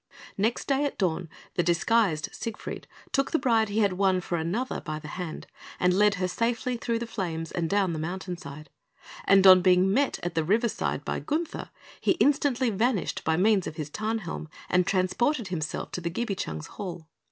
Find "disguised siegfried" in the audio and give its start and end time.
1.61-2.87